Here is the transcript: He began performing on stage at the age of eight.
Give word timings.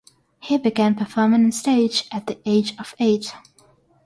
He 0.39 0.57
began 0.57 0.95
performing 0.95 1.45
on 1.45 1.51
stage 1.51 2.05
at 2.11 2.25
the 2.25 2.39
age 2.43 2.73
of 2.79 2.95
eight. 2.99 3.35